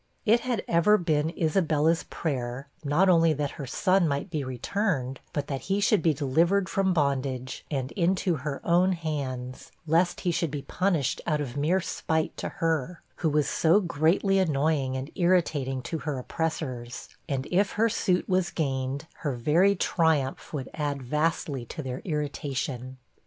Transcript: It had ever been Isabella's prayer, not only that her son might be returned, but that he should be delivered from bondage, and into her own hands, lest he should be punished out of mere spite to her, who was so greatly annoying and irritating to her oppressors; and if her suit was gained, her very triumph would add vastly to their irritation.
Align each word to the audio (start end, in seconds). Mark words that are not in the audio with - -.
It 0.25 0.39
had 0.39 0.63
ever 0.67 0.97
been 0.97 1.29
Isabella's 1.39 2.05
prayer, 2.09 2.67
not 2.83 3.07
only 3.07 3.33
that 3.33 3.51
her 3.61 3.67
son 3.67 4.07
might 4.07 4.31
be 4.31 4.43
returned, 4.43 5.19
but 5.31 5.45
that 5.45 5.61
he 5.69 5.79
should 5.79 6.01
be 6.01 6.11
delivered 6.11 6.67
from 6.67 6.91
bondage, 6.91 7.63
and 7.69 7.91
into 7.91 8.37
her 8.37 8.61
own 8.63 8.93
hands, 8.93 9.71
lest 9.85 10.21
he 10.21 10.31
should 10.31 10.49
be 10.49 10.63
punished 10.63 11.21
out 11.27 11.39
of 11.39 11.55
mere 11.55 11.81
spite 11.81 12.35
to 12.37 12.49
her, 12.49 13.03
who 13.17 13.29
was 13.29 13.47
so 13.47 13.79
greatly 13.79 14.39
annoying 14.39 14.97
and 14.97 15.11
irritating 15.13 15.83
to 15.83 15.99
her 15.99 16.17
oppressors; 16.17 17.07
and 17.29 17.45
if 17.51 17.73
her 17.73 17.87
suit 17.87 18.27
was 18.27 18.49
gained, 18.49 19.05
her 19.17 19.33
very 19.33 19.75
triumph 19.75 20.51
would 20.51 20.67
add 20.73 20.99
vastly 21.03 21.63
to 21.63 21.83
their 21.83 21.99
irritation. 22.05 22.97